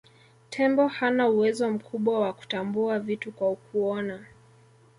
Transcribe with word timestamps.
Tembo 0.49 0.87
hana 0.87 1.29
uwezo 1.29 1.69
mkubwa 1.69 2.19
wa 2.19 2.33
kutambua 2.33 2.99
vitu 2.99 3.31
kwa 3.31 3.55
kuona 3.55 4.25